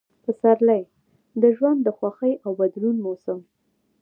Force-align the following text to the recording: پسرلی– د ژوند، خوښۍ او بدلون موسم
پسرلی– 0.23 0.81
د 1.41 1.43
ژوند، 1.57 1.83
خوښۍ 1.97 2.33
او 2.45 2.51
بدلون 2.61 2.97
موسم 3.05 3.39